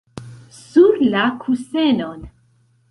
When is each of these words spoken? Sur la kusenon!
Sur 0.59 0.93
la 1.11 1.29
kusenon! 1.45 2.23